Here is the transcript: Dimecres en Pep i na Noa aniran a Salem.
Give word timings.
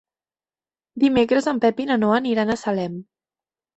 Dimecres 1.03 1.49
en 1.53 1.61
Pep 1.65 1.83
i 1.85 1.87
na 1.93 1.99
Noa 2.05 2.19
aniran 2.23 2.55
a 2.55 2.59
Salem. 2.65 2.97